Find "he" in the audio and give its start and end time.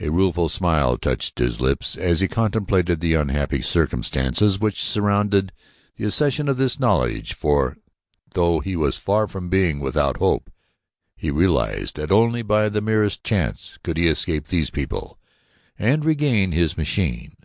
2.20-2.26, 8.58-8.74, 11.14-11.30, 13.96-14.08